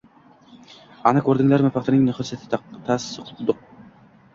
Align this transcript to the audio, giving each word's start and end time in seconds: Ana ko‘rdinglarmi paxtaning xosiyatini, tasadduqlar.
Ana 1.11 1.23
ko‘rdinglarmi 1.29 1.73
paxtaning 1.77 2.11
xosiyatini, 2.23 2.85
tasadduqlar. 2.93 3.67